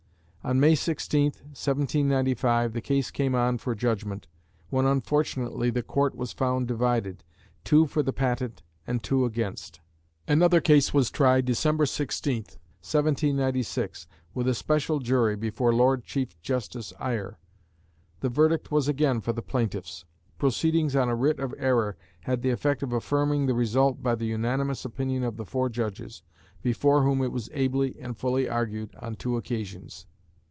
[0.43, 4.25] On May 16, 1795, the case came on for judgment,
[4.71, 7.23] when unfortunately the court was found divided,
[7.63, 9.81] two for the patent and two against.
[10.27, 12.37] Another case was tried December 16,
[12.81, 17.37] 1796, with a special jury, before Lord Chief Justice Eyre;
[18.21, 20.05] the verdict was again for the plaintiffs.
[20.39, 24.25] Proceedings on a writ of error had the effect of affirming the result by the
[24.25, 26.23] unanimous opinion of the four judges,
[26.63, 30.07] before whom it was ably and fully argued on two occasions.